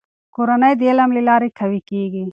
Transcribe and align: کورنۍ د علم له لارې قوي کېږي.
کورنۍ 0.35 0.73
د 0.77 0.81
علم 0.89 1.09
له 1.17 1.21
لارې 1.29 1.49
قوي 1.59 1.81
کېږي. 1.89 2.25